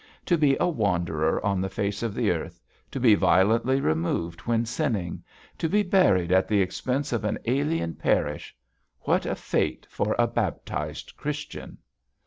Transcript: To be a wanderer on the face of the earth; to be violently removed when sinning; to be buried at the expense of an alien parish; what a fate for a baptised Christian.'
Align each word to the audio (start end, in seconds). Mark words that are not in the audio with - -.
To 0.25 0.35
be 0.35 0.57
a 0.59 0.67
wanderer 0.67 1.45
on 1.45 1.61
the 1.61 1.69
face 1.69 2.01
of 2.01 2.15
the 2.15 2.31
earth; 2.31 2.59
to 2.89 2.99
be 2.99 3.13
violently 3.13 3.79
removed 3.79 4.41
when 4.47 4.65
sinning; 4.65 5.23
to 5.59 5.69
be 5.69 5.83
buried 5.83 6.31
at 6.31 6.47
the 6.47 6.59
expense 6.59 7.13
of 7.13 7.23
an 7.23 7.37
alien 7.45 7.93
parish; 7.93 8.55
what 9.01 9.27
a 9.27 9.35
fate 9.35 9.85
for 9.91 10.15
a 10.17 10.25
baptised 10.25 11.15
Christian.' 11.17 11.77